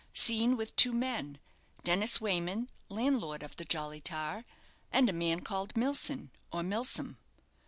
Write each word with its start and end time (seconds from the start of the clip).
Seen 0.15 0.57
with 0.57 0.75
two 0.75 0.93
men, 0.93 1.37
Dennis 1.83 2.19
Wayman, 2.19 2.71
landlord 2.89 3.43
of 3.43 3.55
the 3.57 3.65
'Jolly 3.65 4.01
Tar,' 4.01 4.45
and 4.91 5.07
a 5.07 5.13
man 5.13 5.41
called 5.41 5.75
Milson, 5.75 6.31
or 6.51 6.63
Milsom. 6.63 7.19